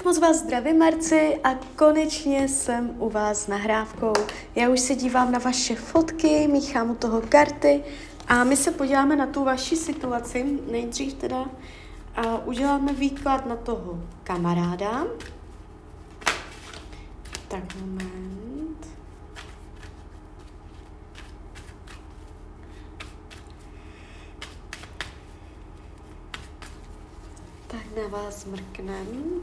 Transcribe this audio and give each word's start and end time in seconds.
Tak 0.00 0.06
moc 0.06 0.18
vás 0.18 0.36
zdravím, 0.36 0.78
Marci, 0.78 1.40
a 1.44 1.54
konečně 1.76 2.48
jsem 2.48 2.94
u 2.98 3.10
vás 3.10 3.44
s 3.44 3.46
nahrávkou. 3.46 4.12
Já 4.54 4.68
už 4.68 4.80
se 4.80 4.94
dívám 4.94 5.32
na 5.32 5.38
vaše 5.38 5.76
fotky, 5.76 6.48
míchám 6.48 6.90
u 6.90 6.94
toho 6.94 7.20
karty 7.20 7.84
a 8.28 8.44
my 8.44 8.56
se 8.56 8.70
podíváme 8.70 9.16
na 9.16 9.26
tu 9.26 9.44
vaši 9.44 9.76
situaci. 9.76 10.58
Nejdřív 10.70 11.14
teda 11.14 11.44
a 12.16 12.46
uděláme 12.46 12.92
výklad 12.92 13.46
na 13.46 13.56
toho 13.56 14.04
kamaráda. 14.24 15.06
Tak 17.48 17.74
moment. 17.80 18.86
Tak 27.66 27.82
na 27.96 28.08
vás 28.18 28.44
mrknem. 28.44 29.40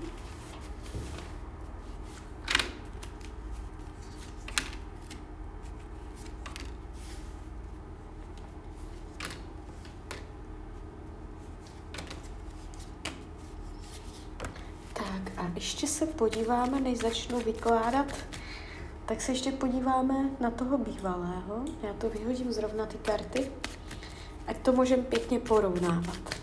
Tak 14.94 15.32
a 15.38 15.52
ještě 15.56 15.88
se 15.88 16.07
podíváme, 16.18 16.80
než 16.80 16.98
začnu 16.98 17.40
vykládat, 17.40 18.06
tak 19.06 19.22
se 19.22 19.32
ještě 19.32 19.52
podíváme 19.52 20.30
na 20.40 20.52
toho 20.52 20.78
bývalého. 20.78 21.66
Já 21.84 21.94
to 21.94 22.10
vyhodím 22.10 22.52
zrovna 22.52 22.86
ty 22.86 22.98
karty, 22.98 23.52
ať 24.48 24.58
to 24.58 24.72
můžeme 24.72 25.04
pěkně 25.04 25.40
porovnávat. 25.40 26.38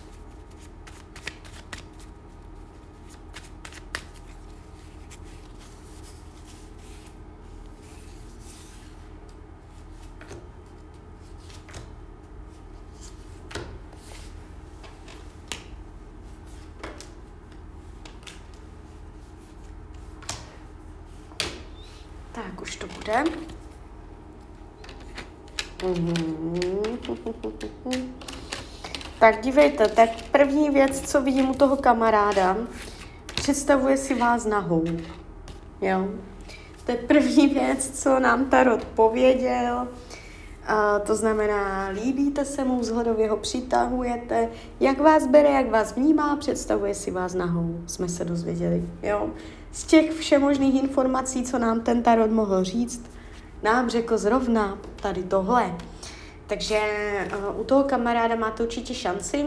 Tak, 22.34 22.62
už 22.62 22.76
to 22.76 22.86
bude. 22.86 23.24
Tak 29.18 29.40
dívejte, 29.40 29.88
tak 29.88 30.10
první 30.32 30.70
věc, 30.70 31.10
co 31.10 31.22
vidím 31.22 31.50
u 31.50 31.54
toho 31.54 31.76
kamaráda, 31.76 32.56
představuje 33.34 33.96
si 33.96 34.14
vás 34.14 34.46
nahou. 34.46 34.84
Jo? 35.80 36.08
To 36.86 36.92
je 36.92 36.98
první 36.98 37.48
věc, 37.54 38.02
co 38.02 38.20
nám 38.20 38.44
Tarot 38.44 38.84
pověděl. 38.84 39.88
A 40.66 40.98
to 40.98 41.14
znamená, 41.14 41.88
líbíte 41.88 42.44
se 42.44 42.64
mu, 42.64 42.80
vzhledově 42.80 43.30
ho 43.30 43.36
přitahujete, 43.36 44.48
jak 44.80 45.00
vás 45.00 45.26
bere, 45.26 45.48
jak 45.50 45.70
vás 45.70 45.96
vnímá, 45.96 46.36
představuje 46.36 46.94
si 46.94 47.10
vás 47.10 47.34
nahou, 47.34 47.80
jsme 47.86 48.08
se 48.08 48.24
dozvěděli. 48.24 48.84
Jo? 49.02 49.30
Z 49.72 49.84
těch 49.84 50.12
všemožných 50.12 50.82
informací, 50.82 51.42
co 51.42 51.58
nám 51.58 51.80
ten 51.80 52.02
tarot 52.02 52.30
mohl 52.30 52.64
říct, 52.64 53.10
nám 53.64 53.90
řekl 53.90 54.18
zrovna 54.18 54.78
tady 54.96 55.22
tohle. 55.22 55.74
Takže 56.46 56.80
uh, 57.50 57.60
u 57.60 57.64
toho 57.64 57.84
kamaráda 57.84 58.36
máte 58.36 58.62
určitě 58.62 58.94
šanci. 58.94 59.44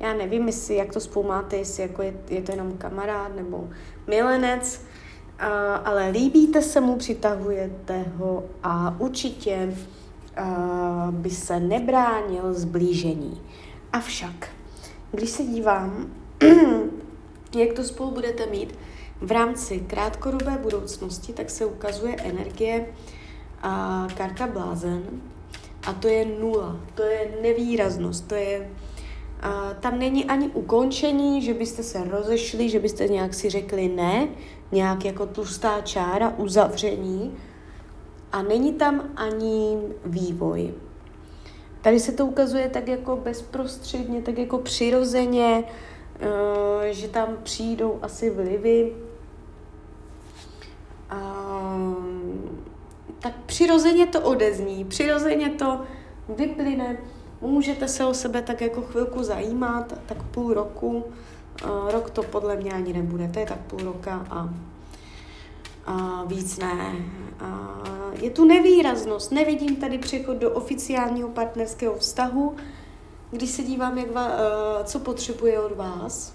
Já 0.00 0.14
nevím, 0.14 0.46
jestli, 0.46 0.76
jak 0.76 0.92
to 0.92 1.00
spolu 1.00 1.28
máte, 1.28 1.56
jestli 1.56 1.82
jako 1.82 2.02
je, 2.02 2.14
je 2.28 2.42
to 2.42 2.52
jenom 2.52 2.78
kamarád 2.78 3.36
nebo 3.36 3.68
milenec, 4.06 4.80
uh, 4.80 5.46
ale 5.84 6.08
líbíte 6.10 6.62
se 6.62 6.80
mu, 6.80 6.96
přitahujete 6.96 8.04
ho 8.16 8.44
a 8.62 8.96
určitě 8.98 9.74
uh, 10.38 11.10
by 11.10 11.30
se 11.30 11.60
nebránil 11.60 12.54
zblížení. 12.54 13.42
Avšak, 13.92 14.48
když 15.12 15.30
se 15.30 15.42
dívám, 15.42 16.06
jak 17.56 17.72
to 17.72 17.84
spolu 17.84 18.10
budete 18.10 18.46
mít 18.46 18.78
v 19.20 19.30
rámci 19.30 19.80
krátkodobé 19.80 20.58
budoucnosti, 20.62 21.32
tak 21.32 21.50
se 21.50 21.66
ukazuje 21.66 22.16
energie 22.18 22.86
a 23.66 24.06
karta 24.16 24.46
blázen 24.46 25.02
a 25.86 25.92
to 25.92 26.08
je 26.08 26.26
nula, 26.40 26.76
to 26.94 27.02
je 27.02 27.38
nevýraznost, 27.42 28.28
to 28.28 28.34
je 28.34 28.70
a 29.40 29.74
tam 29.80 29.98
není 29.98 30.24
ani 30.24 30.48
ukončení, 30.48 31.42
že 31.42 31.54
byste 31.54 31.82
se 31.82 32.04
rozešli, 32.04 32.68
že 32.68 32.80
byste 32.80 33.08
nějak 33.08 33.34
si 33.34 33.50
řekli 33.50 33.88
ne, 33.88 34.28
nějak 34.72 35.04
jako 35.04 35.26
tlustá 35.26 35.80
čára, 35.80 36.34
uzavření, 36.36 37.36
a 38.32 38.42
není 38.42 38.72
tam 38.72 39.10
ani 39.16 39.78
vývoj. 40.04 40.74
Tady 41.82 42.00
se 42.00 42.12
to 42.12 42.26
ukazuje 42.26 42.68
tak 42.68 42.88
jako 42.88 43.16
bezprostředně, 43.16 44.22
tak 44.22 44.38
jako 44.38 44.58
přirozeně, 44.58 45.64
eh, 46.20 46.92
že 46.92 47.08
tam 47.08 47.28
přijdou 47.42 47.98
asi 48.02 48.30
vlivy. 48.30 48.92
Tak 53.26 53.34
přirozeně 53.46 54.06
to 54.06 54.20
odezní, 54.20 54.84
přirozeně 54.84 55.50
to 55.50 55.80
vyplyne. 56.36 56.96
Můžete 57.40 57.88
se 57.88 58.06
o 58.06 58.14
sebe 58.14 58.42
tak 58.42 58.60
jako 58.60 58.82
chvilku 58.82 59.22
zajímat, 59.22 59.92
tak 60.06 60.22
půl 60.22 60.54
roku. 60.54 61.04
Eh, 61.62 61.92
rok 61.92 62.10
to 62.10 62.22
podle 62.22 62.56
mě 62.56 62.72
ani 62.72 62.92
nebude, 62.92 63.28
to 63.28 63.38
je 63.38 63.46
tak 63.46 63.58
půl 63.58 63.80
roka 63.82 64.26
a 64.30 64.54
a 65.86 66.24
víc 66.24 66.58
ne. 66.58 66.94
A 67.40 67.82
je 68.20 68.30
tu 68.30 68.44
nevýraznost, 68.44 69.32
nevidím 69.32 69.76
tady 69.76 69.98
přechod 69.98 70.36
do 70.36 70.50
oficiálního 70.50 71.28
partnerského 71.28 71.94
vztahu, 71.94 72.56
když 73.30 73.50
se 73.50 73.62
dívám, 73.62 73.98
jak 73.98 74.10
va, 74.10 74.26
uh, 74.26 74.84
co 74.84 74.98
potřebuje 74.98 75.60
od 75.60 75.76
vás, 75.76 76.34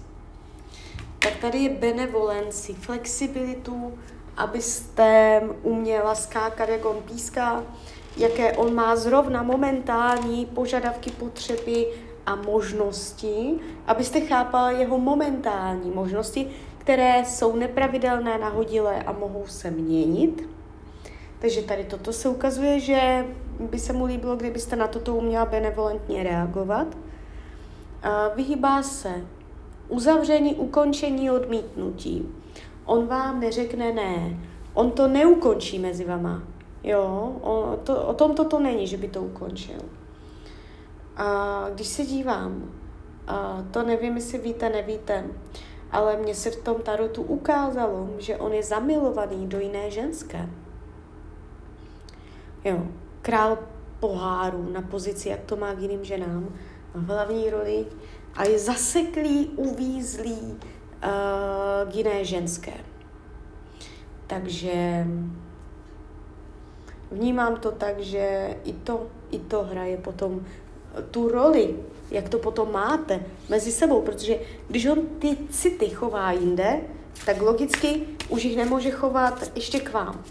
tak 1.18 1.36
tady 1.36 1.58
je 1.58 1.70
benevolenci, 1.70 2.74
flexibilitu, 2.74 3.92
abyste 4.36 5.42
uměla 5.62 6.14
skákat, 6.14 6.68
jak 6.68 6.84
on 6.84 6.96
píská, 6.96 7.62
jaké 8.16 8.52
on 8.52 8.74
má 8.74 8.96
zrovna 8.96 9.42
momentální 9.42 10.46
požadavky, 10.46 11.10
potřeby 11.10 11.86
a 12.26 12.36
možnosti, 12.36 13.60
abyste 13.86 14.20
chápala 14.20 14.70
jeho 14.70 14.98
momentální 14.98 15.90
možnosti, 15.90 16.50
které 16.78 17.24
jsou 17.26 17.56
nepravidelné, 17.56 18.38
nahodilé 18.38 19.02
a 19.02 19.12
mohou 19.12 19.46
se 19.46 19.70
měnit. 19.70 20.48
Takže 21.38 21.62
tady 21.62 21.84
toto 21.84 22.12
se 22.12 22.28
ukazuje, 22.28 22.80
že 22.80 23.26
by 23.60 23.78
se 23.78 23.92
mu 23.92 24.04
líbilo, 24.04 24.36
kdybyste 24.36 24.76
na 24.76 24.86
toto 24.88 25.14
uměla 25.14 25.46
benevolentně 25.46 26.22
reagovat. 26.22 26.86
Vyhýbá 28.34 28.82
se 28.82 29.26
uzavření, 29.88 30.54
ukončení, 30.54 31.30
odmítnutí. 31.30 32.28
On 32.84 33.06
vám 33.06 33.40
neřekne 33.40 33.92
ne. 33.92 34.40
On 34.74 34.90
to 34.90 35.08
neukončí 35.08 35.78
mezi 35.78 36.04
vama. 36.04 36.42
Jo, 36.84 37.36
o, 37.40 37.76
to, 37.84 38.06
o 38.06 38.14
tom 38.14 38.34
toto 38.34 38.60
není, 38.60 38.86
že 38.86 38.96
by 38.96 39.08
to 39.08 39.22
ukončil. 39.22 39.80
A 41.16 41.66
když 41.74 41.86
se 41.86 42.04
dívám, 42.04 42.70
a 43.26 43.64
to 43.70 43.82
nevím, 43.82 44.16
jestli 44.16 44.38
víte, 44.38 44.68
nevíte, 44.68 45.24
ale 45.90 46.16
mně 46.16 46.34
se 46.34 46.50
v 46.50 46.62
tom 46.62 46.82
tarotu 46.82 47.22
ukázalo, 47.22 48.10
že 48.18 48.36
on 48.36 48.52
je 48.52 48.62
zamilovaný 48.62 49.46
do 49.46 49.60
jiné 49.60 49.90
ženské. 49.90 50.48
Jo, 52.64 52.86
král 53.22 53.58
poháru 54.00 54.70
na 54.72 54.82
pozici, 54.82 55.28
jak 55.28 55.40
to 55.40 55.56
má 55.56 55.74
k 55.74 55.80
jiným 55.80 56.04
ženám, 56.04 56.48
v 56.94 57.06
hlavní 57.06 57.50
roli 57.50 57.86
a 58.34 58.44
je 58.44 58.58
zaseklý, 58.58 59.48
uvízlý 59.56 60.58
k 61.90 61.94
jiné 61.94 62.24
ženské. 62.24 62.72
Takže 64.26 65.06
vnímám 67.10 67.56
to 67.56 67.70
tak, 67.70 68.00
že 68.00 68.56
i 68.64 68.72
to, 68.72 69.06
i 69.30 69.38
to 69.38 69.62
hraje 69.62 69.96
potom 69.96 70.46
tu 71.10 71.28
roli, 71.28 71.76
jak 72.10 72.28
to 72.28 72.38
potom 72.38 72.72
máte 72.72 73.22
mezi 73.48 73.72
sebou, 73.72 74.02
protože 74.02 74.38
když 74.68 74.86
on 74.86 75.06
ty 75.18 75.36
city 75.50 75.88
chová 75.88 76.32
jinde, 76.32 76.80
tak 77.26 77.40
logicky 77.40 78.02
už 78.28 78.44
jich 78.44 78.56
nemůže 78.56 78.90
chovat 78.90 79.50
ještě 79.54 79.80
k 79.80 79.92
vám. 79.92 80.24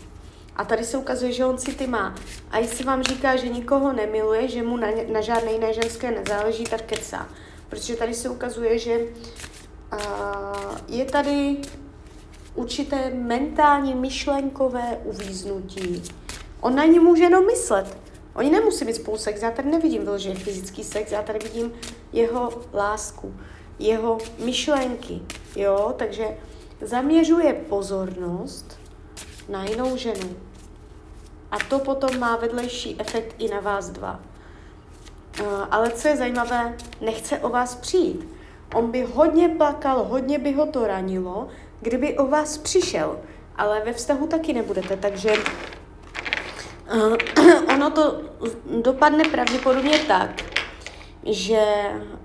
A 0.55 0.65
tady 0.65 0.83
se 0.83 0.97
ukazuje, 0.97 1.31
že 1.31 1.45
on 1.45 1.57
city 1.57 1.87
má. 1.87 2.15
A 2.51 2.57
jestli 2.57 2.85
vám 2.85 3.03
říká, 3.03 3.35
že 3.35 3.49
nikoho 3.49 3.93
nemiluje, 3.93 4.47
že 4.47 4.63
mu 4.63 4.77
na, 4.77 4.87
na 5.11 5.21
žádné 5.21 5.51
jiné 5.51 5.73
ženské 5.73 6.11
nezáleží, 6.11 6.63
tak 6.63 6.81
kecá. 6.81 7.29
Protože 7.69 7.95
tady 7.95 8.13
se 8.13 8.29
ukazuje, 8.29 8.79
že 8.79 8.99
je 10.87 11.05
tady 11.05 11.57
určité 12.55 13.09
mentálně 13.09 13.95
myšlenkové 13.95 14.97
uvíznutí. 15.03 16.03
On 16.61 16.75
na 16.75 16.85
ně 16.85 16.99
může 16.99 17.23
jenom 17.23 17.45
myslet. 17.45 17.97
Oni 18.33 18.49
nemusí 18.49 18.85
být 18.85 18.95
spolu 18.95 19.17
sex, 19.17 19.41
já 19.41 19.51
tady 19.51 19.71
nevidím 19.71 20.03
vyloženě 20.03 20.35
fyzický 20.35 20.83
sex, 20.83 21.11
já 21.11 21.21
tady 21.21 21.39
vidím 21.39 21.73
jeho 22.13 22.61
lásku, 22.73 23.35
jeho 23.79 24.17
myšlenky, 24.45 25.21
jo, 25.55 25.93
takže 25.97 26.37
zaměřuje 26.81 27.53
pozornost 27.53 28.79
na 29.49 29.65
jinou 29.65 29.97
ženu. 29.97 30.35
A 31.51 31.57
to 31.69 31.79
potom 31.79 32.19
má 32.19 32.35
vedlejší 32.35 32.95
efekt 32.99 33.35
i 33.37 33.49
na 33.49 33.59
vás 33.59 33.89
dva. 33.89 34.19
Ale 35.71 35.91
co 35.91 36.07
je 36.07 36.17
zajímavé, 36.17 36.77
nechce 37.01 37.39
o 37.39 37.49
vás 37.49 37.75
přijít. 37.75 38.27
On 38.73 38.91
by 38.91 39.07
hodně 39.13 39.49
plakal, 39.49 40.03
hodně 40.03 40.39
by 40.39 40.51
ho 40.51 40.65
to 40.65 40.87
ranilo, 40.87 41.47
kdyby 41.81 42.17
o 42.17 42.27
vás 42.27 42.57
přišel, 42.57 43.19
ale 43.55 43.81
ve 43.85 43.93
vztahu 43.93 44.27
taky 44.27 44.53
nebudete, 44.53 44.97
takže 44.97 45.33
uh, 46.93 47.15
ono 47.75 47.89
to 47.89 48.21
dopadne 48.81 49.23
pravděpodobně 49.23 49.99
tak, 49.99 50.43
že 51.25 51.63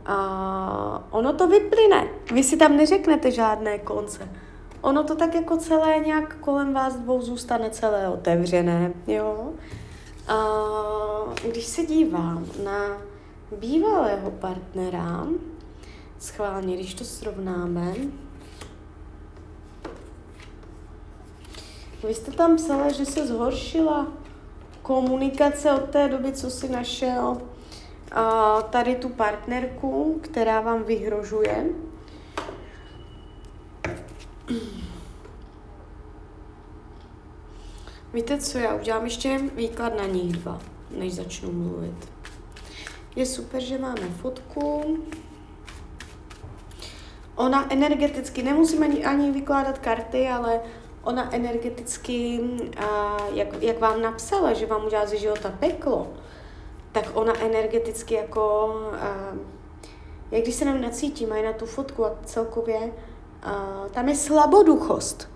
uh, 0.08 1.02
ono 1.10 1.32
to 1.32 1.46
vyplyne. 1.46 2.08
Vy 2.32 2.42
si 2.42 2.56
tam 2.56 2.76
neřeknete 2.76 3.30
žádné 3.30 3.78
konce. 3.78 4.28
Ono 4.80 5.04
to 5.04 5.16
tak 5.16 5.34
jako 5.34 5.56
celé 5.56 5.98
nějak 5.98 6.36
kolem 6.36 6.74
vás 6.74 6.96
dvou 6.96 7.22
zůstane 7.22 7.70
celé 7.70 8.08
otevřené, 8.08 8.92
jo. 9.06 9.52
Uh, 10.30 11.34
když 11.50 11.66
se 11.66 11.82
dívám 11.82 12.46
na 12.64 12.98
bývalého 13.58 14.30
partnera, 14.30 15.26
schválně, 16.18 16.76
když 16.76 16.94
to 16.94 17.04
srovnáme, 17.04 17.94
vy 22.06 22.14
jste 22.14 22.32
tam 22.32 22.56
psala, 22.56 22.92
že 22.92 23.06
se 23.06 23.26
zhoršila 23.26 24.06
komunikace 24.82 25.72
od 25.72 25.90
té 25.90 26.08
doby, 26.08 26.32
co 26.32 26.50
si 26.50 26.68
našel 26.68 27.42
a 28.12 28.62
tady 28.62 28.94
tu 28.94 29.08
partnerku, 29.08 30.20
která 30.22 30.60
vám 30.60 30.82
vyhrožuje. 30.82 31.66
Víte 38.14 38.38
co, 38.38 38.58
já 38.58 38.74
udělám 38.74 39.04
ještě 39.04 39.38
výklad 39.38 39.96
na 39.96 40.06
nich 40.06 40.32
dva, 40.32 40.60
než 40.90 41.14
začnu 41.14 41.52
mluvit. 41.52 42.08
Je 43.16 43.26
super, 43.26 43.62
že 43.62 43.78
máme 43.78 44.08
fotku. 44.08 44.98
Ona 47.36 47.72
energeticky, 47.72 48.42
nemusíme 48.42 48.86
ani, 48.86 49.04
ani 49.04 49.30
vykládat 49.30 49.78
karty, 49.78 50.28
ale 50.28 50.60
ona 51.02 51.34
energeticky, 51.34 52.40
a 52.76 53.16
jak, 53.34 53.62
jak 53.62 53.80
vám 53.80 54.02
napsala, 54.02 54.52
že 54.52 54.66
vám 54.66 54.84
udělá 54.84 55.06
ze 55.06 55.16
života 55.16 55.52
peklo, 55.58 56.08
tak 56.92 57.10
ona 57.14 57.40
energeticky 57.40 58.14
jako, 58.14 58.74
uh, 58.92 59.38
jak 60.30 60.42
když 60.42 60.54
se 60.54 60.64
nám 60.64 60.80
nacítí, 60.80 61.26
mají 61.26 61.44
na 61.44 61.52
tu 61.52 61.66
fotku 61.66 62.04
a 62.06 62.16
celkově, 62.24 62.78
uh, 62.78 63.88
tam 63.90 64.08
je 64.08 64.16
slaboduchost, 64.16 65.28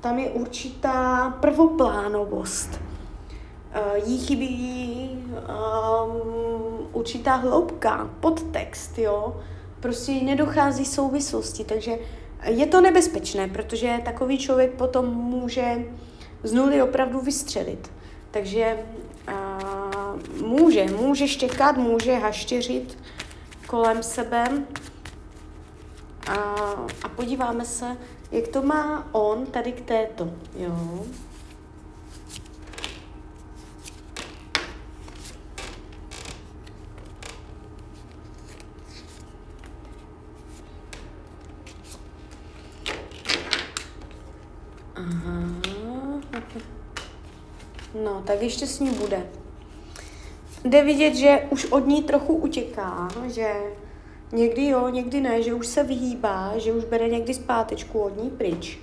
tam 0.00 0.18
je 0.18 0.30
určitá 0.30 1.30
prvoplánovost, 1.40 2.80
uh, 2.80 4.08
jí 4.08 4.26
chybí 4.26 5.10
um, 5.24 6.88
určitá 6.92 7.34
hloubka, 7.34 8.10
podtext, 8.20 8.98
jo, 8.98 9.36
prostě 9.86 10.12
nedochází 10.12 10.84
souvislosti, 10.84 11.64
takže 11.64 11.92
je 12.44 12.66
to 12.66 12.80
nebezpečné, 12.80 13.48
protože 13.48 14.00
takový 14.04 14.38
člověk 14.38 14.70
potom 14.70 15.06
může 15.14 15.84
z 16.42 16.52
nuly 16.52 16.82
opravdu 16.82 17.20
vystřelit. 17.20 17.90
Takže 18.30 18.78
může, 20.46 20.84
může 20.84 21.28
štěkat, 21.28 21.76
může 21.76 22.14
haštěřit 22.14 22.98
kolem 23.66 24.02
sebe. 24.02 24.44
A, 26.26 26.34
a 27.02 27.08
podíváme 27.16 27.64
se, 27.64 27.96
jak 28.32 28.48
to 28.48 28.62
má 28.62 29.08
on 29.12 29.46
tady 29.46 29.72
k 29.72 29.80
této, 29.80 30.30
jo. 30.56 31.04
No, 48.04 48.22
tak 48.26 48.42
ještě 48.42 48.66
s 48.66 48.80
ní 48.80 48.90
bude 48.90 49.26
jde 50.66 50.84
vidět, 50.84 51.14
že 51.14 51.46
už 51.50 51.64
od 51.64 51.86
ní 51.86 52.02
trochu 52.02 52.34
utěká, 52.34 53.08
že 53.26 53.54
někdy 54.32 54.66
jo, 54.66 54.88
někdy 54.88 55.20
ne, 55.20 55.42
že 55.42 55.54
už 55.54 55.66
se 55.66 55.82
vyhýbá, 55.82 56.52
že 56.56 56.72
už 56.72 56.84
bere 56.84 57.08
někdy 57.08 57.34
zpátečku 57.34 58.00
od 58.00 58.22
ní 58.22 58.30
pryč. 58.30 58.78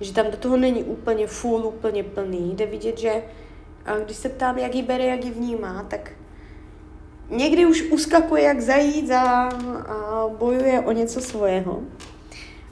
Že 0.00 0.12
tam 0.12 0.30
do 0.30 0.36
toho 0.36 0.56
není 0.56 0.84
úplně 0.84 1.26
full, 1.26 1.66
úplně 1.66 2.02
plný. 2.04 2.54
Jde 2.54 2.66
vidět, 2.66 2.98
že 2.98 3.22
a 3.86 3.98
když 3.98 4.16
se 4.16 4.28
ptám, 4.28 4.58
jak 4.58 4.74
ji 4.74 4.82
bere, 4.82 5.04
jak 5.06 5.24
ji 5.24 5.30
vnímá, 5.30 5.86
tak 5.88 6.10
někdy 7.30 7.66
už 7.66 7.82
uskakuje 7.82 8.42
jak 8.42 8.60
zajíc 8.60 9.10
a, 9.10 9.48
a 9.88 10.28
bojuje 10.38 10.80
o 10.80 10.92
něco 10.92 11.20
svého. 11.20 11.82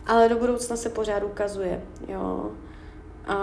Ale 0.07 0.29
do 0.29 0.37
budoucna 0.37 0.77
se 0.77 0.89
pořád 0.89 1.23
ukazuje, 1.23 1.83
jo. 2.09 2.51
A 3.27 3.37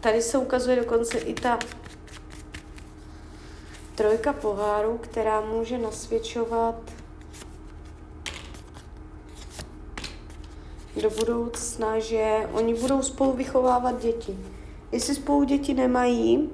tady 0.00 0.22
se 0.22 0.38
ukazuje 0.38 0.76
dokonce 0.76 1.18
i 1.18 1.34
ta 1.34 1.58
trojka 3.94 4.32
poháru, 4.32 4.98
která 4.98 5.40
může 5.40 5.78
nasvědčovat 5.78 6.74
do 11.02 11.10
budoucna, 11.10 11.98
že 11.98 12.48
oni 12.52 12.74
budou 12.74 13.02
spolu 13.02 13.32
vychovávat 13.32 14.02
děti. 14.02 14.38
Jestli 14.92 15.14
spolu 15.14 15.44
děti 15.44 15.74
nemají 15.74 16.50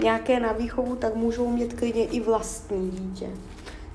nějaké 0.00 0.40
na 0.40 0.52
výchovu, 0.52 0.96
tak 0.96 1.14
můžou 1.14 1.50
mít 1.50 1.74
klidně 1.74 2.04
i 2.04 2.20
vlastní 2.20 2.90
dítě. 2.90 3.30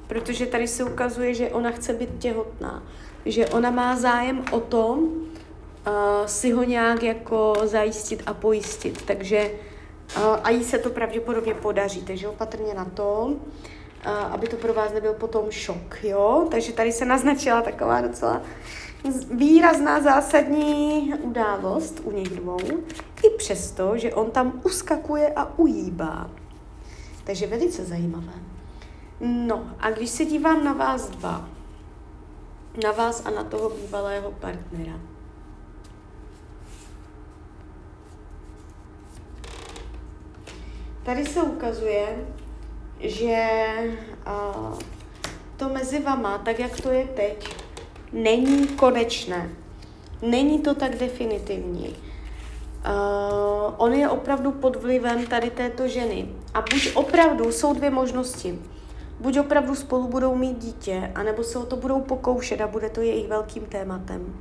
Protože 0.08 0.46
tady 0.46 0.68
se 0.68 0.84
ukazuje, 0.84 1.34
že 1.34 1.50
ona 1.50 1.72
chce 1.72 1.94
být 1.94 2.10
těhotná. 2.20 2.84
Že 3.26 3.48
ona 3.48 3.72
má 3.72 3.96
zájem 3.96 4.46
o 4.52 4.60
tom 4.60 5.10
uh, 5.88 6.26
si 6.26 6.52
ho 6.52 6.64
nějak 6.64 7.04
jako 7.04 7.54
zajistit 7.64 8.24
a 8.26 8.34
pojistit. 8.34 9.02
Takže 9.06 9.52
a 10.44 10.50
jí 10.50 10.64
se 10.64 10.78
to 10.78 10.90
pravděpodobně 10.90 11.54
podaří, 11.54 12.02
takže 12.02 12.28
opatrně 12.28 12.74
na 12.74 12.86
to, 12.86 13.34
aby 14.32 14.48
to 14.48 14.56
pro 14.56 14.74
vás 14.74 14.94
nebyl 14.94 15.14
potom 15.14 15.52
šok, 15.52 16.04
jo? 16.04 16.48
Takže 16.52 16.74
tady 16.74 16.92
se 16.92 17.06
naznačila 17.06 17.62
taková 17.62 18.02
docela 18.02 18.42
výrazná 19.32 20.02
zásadní 20.02 21.14
událost 21.22 22.02
u 22.04 22.12
nich 22.12 22.30
dvou, 22.30 22.60
i 23.24 23.30
přesto, 23.38 23.98
že 23.98 24.14
on 24.14 24.32
tam 24.32 24.62
uskakuje 24.64 25.34
a 25.36 25.60
ujíbá. 25.60 26.30
Takže 27.24 27.48
velice 27.48 27.86
zajímavé. 27.86 28.34
No 29.20 29.68
a 29.80 29.92
když 29.92 30.10
se 30.10 30.26
dívám 30.26 30.64
na 30.64 30.74
vás 30.74 31.10
dva, 31.10 31.50
na 32.84 32.92
vás 32.92 33.26
a 33.26 33.30
na 33.30 33.44
toho 33.44 33.70
bývalého 33.70 34.32
partnera, 34.32 35.00
Tady 41.04 41.26
se 41.26 41.42
ukazuje, 41.42 42.26
že 43.00 43.48
uh, 44.28 44.80
to 45.58 45.70
mezi 45.70 46.00
vama, 46.00 46.38
tak 46.38 46.60
jak 46.60 46.82
to 46.82 46.90
je 46.90 47.06
teď, 47.06 47.56
není 48.14 48.68
konečné. 48.68 49.50
Není 50.22 50.60
to 50.60 50.76
tak 50.76 50.96
definitivní. 50.96 51.88
Uh, 51.88 53.74
on 53.78 53.94
je 53.94 54.10
opravdu 54.10 54.52
pod 54.52 54.76
vlivem 54.76 55.26
tady 55.26 55.50
této 55.50 55.88
ženy. 55.88 56.30
A 56.54 56.62
buď 56.62 56.92
opravdu 56.94 57.52
jsou 57.52 57.74
dvě 57.74 57.90
možnosti. 57.90 58.60
Buď 59.20 59.40
opravdu 59.40 59.76
spolu 59.76 60.08
budou 60.08 60.36
mít 60.36 60.58
dítě, 60.58 61.12
anebo 61.16 61.44
se 61.44 61.60
o 61.60 61.66
to 61.66 61.76
budou 61.76 62.02
pokoušet 62.02 62.62
a 62.62 62.68
bude 62.68 62.90
to 62.90 63.02
jejich 63.02 63.28
velkým 63.28 63.66
tématem. 63.66 64.36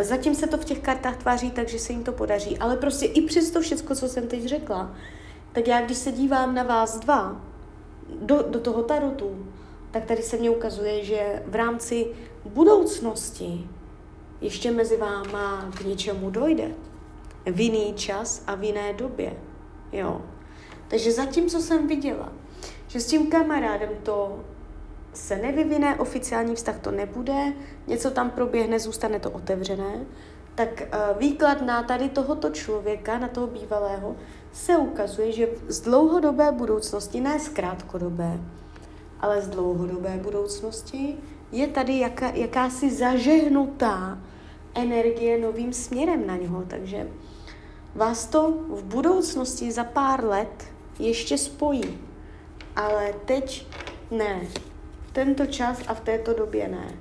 Zatím 0.00 0.34
se 0.34 0.46
to 0.46 0.58
v 0.58 0.64
těch 0.64 0.78
kartách 0.78 1.16
tváří 1.16 1.50
tak, 1.50 1.68
že 1.68 1.78
se 1.78 1.92
jim 1.92 2.04
to 2.04 2.12
podaří, 2.12 2.58
ale 2.58 2.76
prostě 2.76 3.06
i 3.06 3.22
přes 3.22 3.50
to 3.50 3.60
všechno, 3.60 3.96
co 3.96 4.08
jsem 4.08 4.28
teď 4.28 4.44
řekla, 4.44 4.94
tak 5.52 5.68
já 5.68 5.80
když 5.80 5.98
se 5.98 6.12
dívám 6.12 6.54
na 6.54 6.62
vás 6.62 6.98
dva, 6.98 7.40
do, 8.20 8.42
do 8.42 8.60
toho 8.60 8.82
tarotu, 8.82 9.46
tak 9.90 10.04
tady 10.04 10.22
se 10.22 10.36
mně 10.36 10.50
ukazuje, 10.50 11.04
že 11.04 11.42
v 11.46 11.54
rámci 11.54 12.06
budoucnosti 12.44 13.68
ještě 14.40 14.70
mezi 14.70 14.96
váma 14.96 15.70
k 15.78 15.84
něčemu 15.84 16.30
dojde. 16.30 16.70
V 17.46 17.60
jiný 17.60 17.94
čas 17.94 18.42
a 18.46 18.54
v 18.54 18.64
jiné 18.64 18.92
době. 18.92 19.32
Jo. 19.92 20.20
Takže 20.88 21.12
zatím, 21.12 21.48
co 21.48 21.60
jsem 21.60 21.86
viděla, 21.86 22.32
že 22.88 23.00
s 23.00 23.06
tím 23.06 23.30
kamarádem 23.30 23.90
to 24.02 24.40
se 25.12 25.36
nevyvine, 25.36 25.96
oficiální 25.96 26.54
vztah 26.54 26.78
to 26.78 26.90
nebude, 26.90 27.52
něco 27.86 28.10
tam 28.10 28.30
proběhne, 28.30 28.78
zůstane 28.78 29.20
to 29.20 29.30
otevřené, 29.30 30.06
tak 30.54 30.68
uh, 30.82 31.18
výklad 31.18 31.62
na 31.62 31.82
tady 31.82 32.08
tohoto 32.08 32.50
člověka, 32.50 33.18
na 33.18 33.28
toho 33.28 33.46
bývalého, 33.46 34.16
se 34.52 34.76
ukazuje, 34.76 35.32
že 35.32 35.48
z 35.68 35.80
dlouhodobé 35.80 36.52
budoucnosti, 36.52 37.20
ne 37.20 37.40
z 37.40 37.48
krátkodobé, 37.48 38.40
ale 39.20 39.42
z 39.42 39.48
dlouhodobé 39.48 40.20
budoucnosti, 40.22 41.16
je 41.52 41.66
tady 41.66 41.98
jaká, 41.98 42.28
jakási 42.28 42.90
zažehnutá 42.90 44.18
energie 44.74 45.38
novým 45.38 45.72
směrem 45.72 46.26
na 46.26 46.36
něho, 46.36 46.64
takže 46.68 47.08
vás 47.94 48.26
to 48.26 48.52
v 48.68 48.84
budoucnosti 48.84 49.72
za 49.72 49.84
pár 49.84 50.24
let 50.24 50.64
ještě 50.98 51.38
spojí. 51.38 51.98
Ale 52.76 53.14
teď 53.24 53.66
ne. 54.10 54.40
Tento 55.12 55.46
čas 55.46 55.78
a 55.88 55.94
v 55.94 56.00
této 56.00 56.34
době 56.34 56.68
ne. 56.68 56.94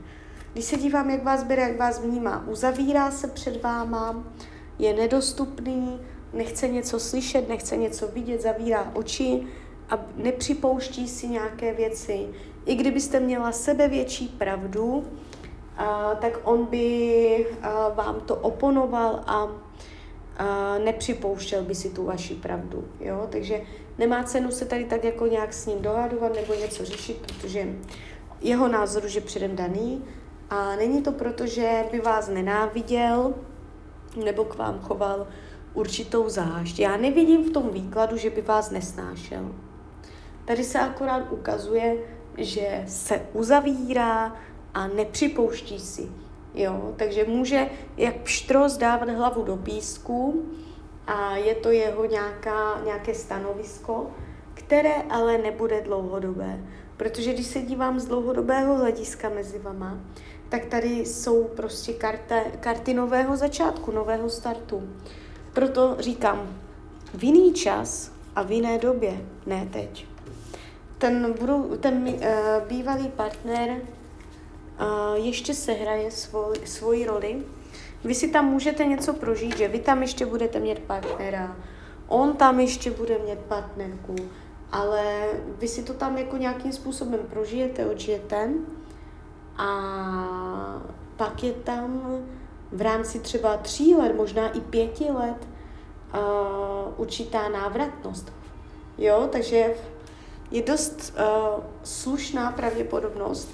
Když 0.54 0.66
se 0.66 0.78
dívám, 0.78 1.10
jak 1.10 1.24
vás 1.24 1.44
bere, 1.44 1.62
jak 1.62 1.80
vás 1.80 2.00
vnímá, 2.00 2.46
uzavírá 2.48 3.12
se 3.12 3.28
před 3.28 3.64
váma, 3.64 4.24
je 4.80 4.94
nedostupný, 4.94 6.00
nechce 6.34 6.68
něco 6.68 7.00
slyšet, 7.00 7.50
nechce 7.50 7.78
něco 7.78 8.08
vidět, 8.08 8.42
zavírá 8.42 8.92
oči 8.94 9.44
a 9.90 10.00
nepřipouští 10.16 11.08
si 11.08 11.28
nějaké 11.28 11.74
věci. 11.74 12.28
I 12.66 12.76
kdybyste 12.76 13.20
měla 13.20 13.52
sebe 13.52 13.88
větší 13.88 14.28
pravdu, 14.28 15.04
a, 15.78 16.16
tak 16.16 16.40
on 16.44 16.66
by 16.66 17.48
a, 17.62 17.90
vám 17.90 18.22
to 18.22 18.36
oponoval 18.36 19.24
a, 19.28 19.48
a 20.38 20.78
nepřipouštěl 20.78 21.64
by 21.64 21.76
si 21.76 21.90
tu 21.90 22.06
vaši 22.06 22.36
pravdu. 22.36 22.88
Jo? 23.00 23.28
Takže 23.32 23.62
nemá 23.98 24.24
cenu 24.24 24.52
se 24.52 24.66
tady 24.66 24.86
tak 24.86 25.04
jako 25.04 25.28
nějak 25.28 25.54
s 25.54 25.66
ním 25.66 25.82
dohadovat 25.82 26.36
nebo 26.36 26.54
něco 26.54 26.86
řešit, 26.86 27.18
protože 27.18 27.68
jeho 28.42 28.68
názor 28.68 29.04
je 29.16 29.22
předem 29.22 29.56
daný 29.56 30.04
a 30.50 30.76
není 30.76 31.02
to 31.02 31.12
proto, 31.12 31.48
že 31.48 31.86
by 31.92 32.00
vás 32.00 32.30
nenáviděl 32.30 33.34
nebo 34.26 34.46
k 34.46 34.56
vám 34.56 34.80
choval 34.80 35.28
určitou 35.74 36.30
zášť. 36.30 36.80
Já 36.80 36.98
nevidím 36.98 37.44
v 37.44 37.54
tom 37.54 37.70
výkladu, 37.70 38.18
že 38.18 38.30
by 38.30 38.42
vás 38.42 38.72
nesnášel. 38.72 39.56
Tady 40.46 40.64
se 40.64 40.80
akorát 40.80 41.32
ukazuje, 41.32 41.98
že 42.38 42.84
se 42.88 43.22
uzavírá 43.34 44.36
a 44.74 44.88
nepřipouští 44.88 45.80
si. 45.80 46.10
Jo? 46.54 46.94
Takže 46.96 47.26
může 47.28 47.70
jak 47.98 48.16
pštros 48.16 48.78
dávat 48.78 49.10
hlavu 49.10 49.44
do 49.44 49.58
písku 49.58 50.46
a 51.08 51.36
je 51.36 51.56
to 51.56 51.72
jeho 51.72 52.06
nějaká, 52.06 52.82
nějaké 52.86 53.14
stanovisko, 53.14 54.12
které 54.54 54.96
ale 55.10 55.38
nebude 55.38 55.82
dlouhodobé. 55.82 56.60
Protože 56.98 57.34
když 57.34 57.48
se 57.48 57.62
dívám 57.62 58.00
z 58.00 58.06
dlouhodobého 58.06 58.78
hlediska 58.78 59.30
mezi 59.30 59.60
vama, 59.60 59.98
tak 60.50 60.66
tady 60.66 60.90
jsou 61.00 61.44
prostě 61.44 61.94
karta, 61.94 62.36
karty 62.60 62.94
nového 62.94 63.38
začátku, 63.38 63.92
nového 63.92 64.30
startu. 64.30 64.90
Proto 65.54 65.96
říkám, 66.00 66.58
v 67.14 67.24
jiný 67.24 67.54
čas 67.54 68.12
a 68.36 68.44
v 68.44 68.52
jiné 68.52 68.78
době, 68.78 69.22
ne 69.46 69.68
teď. 69.74 70.08
Ten, 70.98 71.34
budou, 71.40 71.78
ten 71.78 72.08
uh, 72.08 72.20
bývalý 72.68 73.08
partner 73.08 73.70
uh, 73.70 75.26
ještě 75.26 75.54
sehraje 75.54 76.12
svoj, 76.12 76.56
svoji 76.66 77.06
roli. 77.06 77.44
Vy 78.04 78.16
si 78.16 78.28
tam 78.28 78.46
můžete 78.46 78.86
něco 78.86 79.14
prožít, 79.14 79.58
že 79.58 79.68
vy 79.68 79.80
tam 79.80 80.02
ještě 80.02 80.26
budete 80.26 80.60
mít 80.60 80.80
partnera, 80.80 81.56
on 82.08 82.34
tam 82.34 82.60
ještě 82.60 82.92
bude 82.92 83.18
mít 83.18 83.40
partnerku, 83.40 84.16
ale 84.72 85.26
vy 85.60 85.68
si 85.68 85.84
to 85.84 85.94
tam 85.94 86.18
jako 86.18 86.38
nějakým 86.38 86.72
způsobem 86.72 87.20
prožijete, 87.30 87.86
odžijete 87.86 88.50
a 89.58 90.82
pak 91.18 91.44
je 91.44 91.54
tam 91.54 92.02
v 92.72 92.82
rámci 92.82 93.20
třeba 93.20 93.58
tří 93.58 93.96
let, 93.96 94.16
možná 94.16 94.50
i 94.50 94.60
pěti 94.62 95.12
let, 95.12 95.48
uh, 96.14 96.94
určitá 96.98 97.50
návratnost. 97.50 98.34
Jo, 98.98 99.30
takže 99.32 99.74
je 100.52 100.62
dost 100.62 101.14
uh, 101.20 101.64
slušná 101.84 102.52
pravděpodobnost, 102.52 103.50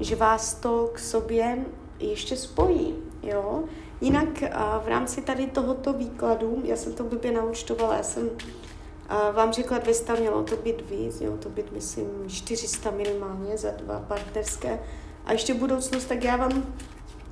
že 0.00 0.16
vás 0.16 0.54
to 0.54 0.90
k 0.92 0.98
sobě 0.98 1.64
ještě 1.98 2.36
spojí. 2.36 2.94
Jo? 3.22 3.64
Jinak 4.00 4.42
uh, 4.42 4.48
v 4.84 4.88
rámci 4.88 5.22
tady 5.22 5.46
tohoto 5.46 5.92
výkladu, 5.92 6.60
já 6.64 6.76
jsem 6.76 6.92
to 6.92 7.04
blbě 7.04 7.32
naučtovala, 7.32 7.96
já 7.96 8.02
jsem 8.02 8.26
uh, 8.26 9.34
vám 9.34 9.52
řekla 9.52 9.78
200, 9.78 10.12
mělo 10.12 10.42
to 10.42 10.56
být 10.56 10.90
víc, 10.90 11.20
mělo 11.20 11.36
to 11.36 11.48
být, 11.48 11.72
myslím, 11.72 12.06
400 12.28 12.90
minimálně 12.90 13.58
za 13.58 13.70
dva 13.70 14.00
partnerské 14.08 14.80
a 15.24 15.32
ještě 15.32 15.54
budoucnost, 15.54 16.04
tak 16.04 16.24
já 16.24 16.36
vám, 16.36 16.74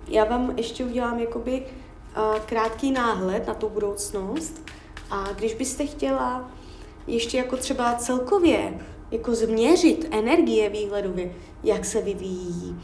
já 0.08 0.24
vám 0.24 0.58
ještě 0.58 0.84
udělám 0.84 1.18
jakoby 1.18 1.66
krátký 2.46 2.92
náhled 2.92 3.46
na 3.46 3.54
tu 3.54 3.68
budoucnost 3.68 4.62
a 5.10 5.32
když 5.32 5.54
byste 5.54 5.86
chtěla 5.86 6.50
ještě 7.06 7.38
jako 7.38 7.56
třeba 7.56 7.94
celkově 7.94 8.74
jako 9.10 9.34
změřit 9.34 10.08
energie 10.10 10.68
výhledově, 10.68 11.32
jak 11.62 11.84
se 11.84 12.02
vyvíjí 12.02 12.80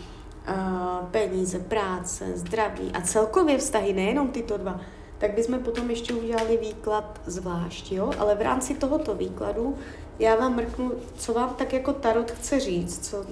peníze, 1.11 1.59
práce, 1.59 2.33
zdraví 2.35 2.91
a 2.95 3.01
celkově 3.01 3.59
vztahy, 3.59 3.93
nejenom 3.93 4.29
tyto 4.29 4.57
dva, 4.57 4.81
tak 5.19 5.35
bychom 5.35 5.59
potom 5.59 5.91
ještě 5.91 6.15
udělali 6.15 6.57
výklad 6.57 7.21
zvlášť, 7.27 7.93
jo? 7.93 8.11
Ale 8.19 8.35
v 8.35 8.43
rámci 8.43 8.75
tohoto 8.75 9.15
výkladu 9.15 9.79
já 10.19 10.37
vám 10.37 10.57
mrknu, 10.57 10.93
co 11.17 11.33
vám 11.33 11.55
tak 11.55 11.73
jako 11.73 11.93
Tarot 11.93 12.31
chce 12.31 12.61
říct, 12.61 13.09
co, 13.11 13.27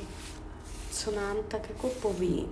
co 0.91 1.11
nám 1.11 1.37
tak 1.49 1.69
jako 1.69 1.89
poví. 1.89 2.49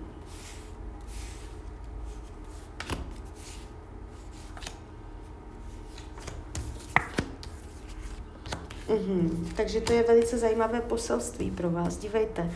Mm-hmm. 8.92 9.52
Takže 9.56 9.80
to 9.80 9.92
je 9.92 10.02
velice 10.02 10.38
zajímavé 10.38 10.80
poselství 10.80 11.50
pro 11.50 11.70
vás. 11.70 11.96
Dívejte. 11.96 12.50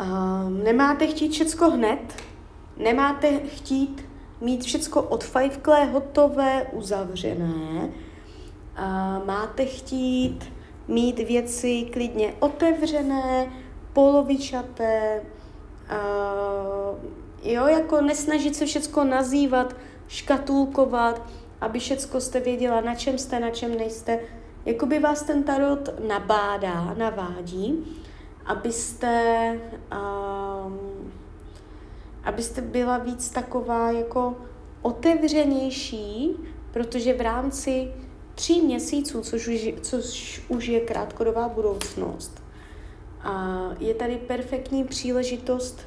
Uh, 0.00 0.50
nemáte 0.50 1.06
chtít 1.06 1.32
všecko 1.32 1.70
hned, 1.70 2.22
nemáte 2.76 3.38
chtít 3.38 4.08
mít 4.40 4.64
všecko 4.64 5.02
odfajfklé, 5.02 5.84
hotové, 5.84 6.66
uzavřené. 6.72 7.88
Uh, 8.78 9.26
máte 9.26 9.66
chtít 9.66 10.52
mít 10.88 11.18
věci 11.18 11.86
klidně 11.92 12.34
otevřené, 12.40 13.52
polovičaté, 13.92 15.22
uh, 15.90 16.98
jo, 17.42 17.66
jako 17.66 18.00
nesnažit 18.00 18.56
se 18.56 18.66
všecko 18.66 19.04
nazývat, 19.04 19.76
škatulkovat, 20.08 21.22
aby 21.60 21.78
všecko 21.78 22.20
jste 22.20 22.40
věděla, 22.40 22.80
na 22.80 22.94
čem 22.94 23.18
jste, 23.18 23.40
na 23.40 23.50
čem 23.50 23.78
nejste. 23.78 24.20
Jakoby 24.70 24.98
vás 24.98 25.22
ten 25.22 25.42
tarot 25.42 25.88
nabádá, 26.08 26.94
navádí, 26.98 27.84
abyste, 28.46 29.58
um, 29.92 31.12
abyste 32.24 32.60
byla 32.60 32.98
víc 32.98 33.30
taková 33.30 33.90
jako 33.90 34.36
otevřenější, 34.82 36.30
protože 36.72 37.14
v 37.14 37.20
rámci 37.20 37.92
tří 38.34 38.62
měsíců, 38.62 39.20
což 39.20 39.48
už, 39.48 39.68
což 39.80 40.42
už 40.48 40.66
je 40.66 40.80
krátkodobá 40.80 41.48
budoucnost, 41.48 42.42
a 43.22 43.60
je 43.80 43.94
tady 43.94 44.16
perfektní 44.16 44.84
příležitost 44.84 45.80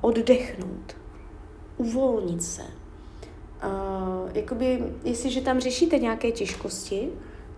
oddechnout, 0.00 0.96
uvolnit 1.76 2.42
se. 2.42 2.62
A 3.60 3.70
jakoby, 4.34 4.84
jestliže 5.04 5.40
tam 5.40 5.60
řešíte 5.60 5.98
nějaké 5.98 6.30
těžkosti, 6.30 7.10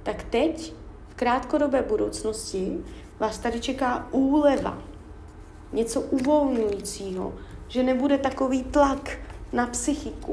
tak 0.06 0.22
teď, 0.22 0.72
v 1.08 1.14
krátkodobé 1.14 1.82
budoucnosti, 1.82 2.78
vás 3.18 3.38
tady 3.38 3.60
čeká 3.60 4.08
úleva. 4.10 4.78
Něco 5.72 6.00
uvolňujícího, 6.00 7.34
že 7.68 7.82
nebude 7.82 8.18
takový 8.18 8.62
tlak 8.64 9.18
na 9.52 9.66
psychiku, 9.66 10.32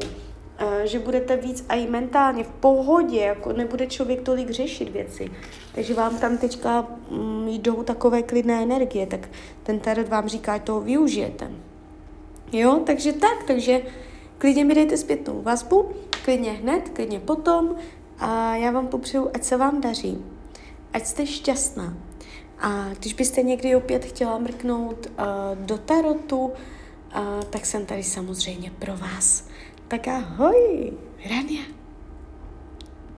Eh, 0.58 0.88
že 0.88 1.00
budete 1.00 1.38
víc 1.38 1.66
a 1.70 1.76
i 1.76 1.88
mentálně 1.88 2.44
v 2.44 2.50
pohodě, 2.50 3.20
jako 3.20 3.54
nebude 3.54 3.88
člověk 3.88 4.22
tolik 4.22 4.50
řešit 4.50 4.90
věci. 4.90 5.32
Takže 5.76 5.94
vám 5.94 6.18
tam 6.18 6.38
teďka 6.38 6.88
mm, 7.12 7.48
jdou 7.48 7.84
takové 7.84 8.22
klidné 8.22 8.64
energie, 8.64 9.08
tak 9.08 9.30
ten 9.64 9.80
tarot 9.80 10.08
vám 10.08 10.28
říká, 10.28 10.58
že 10.58 10.64
toho 10.64 10.82
využijete. 10.82 11.52
Jo, 12.52 12.80
takže 12.86 13.14
tak, 13.14 13.44
takže 13.48 13.82
klidně 14.38 14.66
mi 14.66 14.76
dejte 14.76 14.98
zpětnou 14.98 15.42
vazbu, 15.42 15.90
klidně 16.26 16.52
hned, 16.52 16.90
klidně 16.90 17.20
potom 17.20 17.76
a 18.20 18.56
já 18.56 18.72
vám 18.72 18.88
popřeju, 18.88 19.30
ať 19.34 19.44
se 19.44 19.58
vám 19.58 19.82
daří, 19.82 20.26
ať 20.94 21.06
jste 21.06 21.26
šťastná. 21.26 21.98
A 22.60 22.90
když 23.00 23.14
byste 23.14 23.42
někdy 23.42 23.76
opět 23.76 24.06
chtěla 24.06 24.38
mrknout 24.38 25.08
uh, 25.08 25.66
do 25.66 25.78
tarotu, 25.78 26.46
uh, 26.46 26.52
tak 27.50 27.66
jsem 27.66 27.86
tady 27.86 28.04
samozřejmě 28.04 28.72
pro 28.80 28.98
vás. 28.98 29.48
Tak 29.88 30.08
ahoj, 30.08 30.94
Rania. 31.30 31.83